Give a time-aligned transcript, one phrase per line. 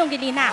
[0.00, 0.50] 送给丽娜。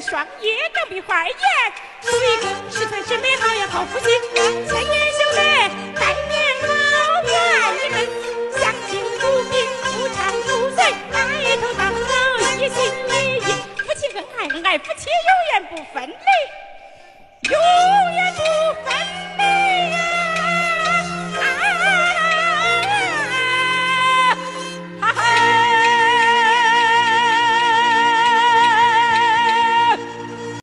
[0.00, 1.34] 双叶更比花颜，
[2.00, 6.68] 树一个十全十美好呀好福气，千年修来百年好，
[7.26, 7.32] 缘
[7.84, 7.94] 你们
[8.58, 11.18] 相敬如宾，不长不醉，白
[11.56, 11.80] 头到
[12.40, 12.76] 老一心
[13.08, 13.40] 一意，
[13.76, 16.59] 夫妻恩爱恩爱夫妻永远不分离。